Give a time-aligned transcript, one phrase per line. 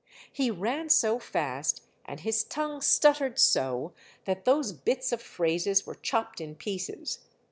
[0.33, 3.93] He ran so fast, and his tongue stuttered so,
[4.25, 7.19] that those bits of phrases were chopped in pieces.